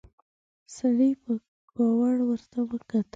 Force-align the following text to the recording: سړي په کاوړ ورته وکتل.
سړي 0.75 1.09
په 1.23 1.31
کاوړ 1.75 2.15
ورته 2.29 2.59
وکتل. 2.69 3.03